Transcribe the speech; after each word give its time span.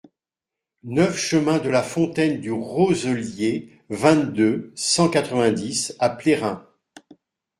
neuf 0.83 1.15
chemin 1.15 1.59
de 1.59 1.69
la 1.69 1.83
Fontaine 1.83 2.41
du 2.41 2.51
Roselier, 2.51 3.71
vingt-deux, 3.89 4.71
cent 4.75 5.09
quatre-vingt-dix 5.11 5.95
à 5.99 6.09
Plérin 6.09 6.67